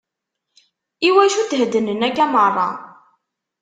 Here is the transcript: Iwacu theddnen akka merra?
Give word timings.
Iwacu 1.07 1.41
theddnen 1.49 2.05
akka 2.07 2.25
merra? 2.33 2.67